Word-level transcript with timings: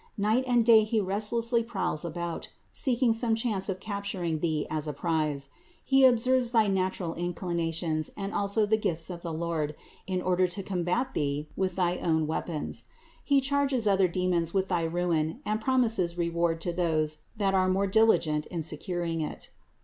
Night 0.17 0.43
and 0.47 0.65
day 0.65 0.83
he 0.83 0.99
rest 0.99 1.31
lessly 1.31 1.63
prowls 1.63 2.03
about 2.03 2.47
seeking 2.71 3.13
some 3.13 3.35
chance 3.35 3.69
of 3.69 3.79
capturing 3.79 4.39
thee 4.39 4.65
as 4.67 4.87
a 4.87 4.93
prize. 4.93 5.51
He 5.83 6.05
observes 6.05 6.49
thy 6.49 6.65
natural 6.69 7.13
inclinations 7.13 8.09
and 8.17 8.33
also 8.33 8.65
the 8.65 8.77
gifts 8.77 9.11
of 9.11 9.21
the 9.21 9.31
Lord, 9.31 9.75
in 10.07 10.19
order 10.19 10.47
to 10.47 10.63
combat 10.63 11.13
thee 11.13 11.49
with 11.55 11.75
thy 11.75 11.97
own 11.97 12.25
weapons. 12.25 12.85
He 13.23 13.41
charges 13.41 13.85
other 13.87 14.07
demons 14.07 14.55
with 14.55 14.69
thy 14.69 14.85
ruin 14.85 15.39
and 15.45 15.61
promises 15.61 16.17
reward 16.17 16.61
to 16.61 16.73
those 16.73 17.17
that 17.37 17.53
are 17.53 17.69
more 17.69 17.85
diligent 17.85 18.47
in 18.47 18.63
securing 18.63 19.21
it. 19.21 19.51